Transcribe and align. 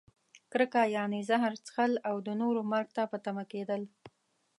کرکه؛ 0.51 0.81
یعنې 0.97 1.19
زهر 1.29 1.53
څښل 1.65 1.93
او 2.09 2.15
د 2.27 2.29
نورو 2.41 2.61
مرګ 2.71 2.87
ته 2.97 3.03
په 3.11 3.17
تمه 3.25 3.43
کیدل. 3.51 3.81